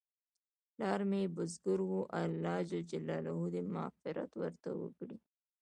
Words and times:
پلار 0.73 0.99
مې 1.09 1.21
بزګر 1.35 1.79
و، 1.85 1.93
الله 2.21 2.57
ج 2.69 2.71
دې 2.89 3.61
مغفرت 3.75 4.31
ورته 4.35 4.69
وکړي 4.81 5.17